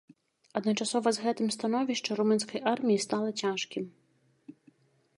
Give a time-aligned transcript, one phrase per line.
[0.59, 3.85] Адначасова з гэтым становішча румынскай арміі стала цяжкім.